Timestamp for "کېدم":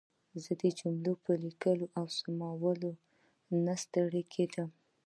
4.33-4.69